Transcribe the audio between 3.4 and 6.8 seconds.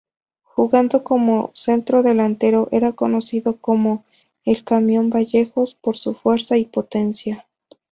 como "El Camión Vallejos", por su fuerza y